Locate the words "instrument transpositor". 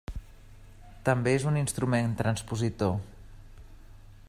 1.61-2.99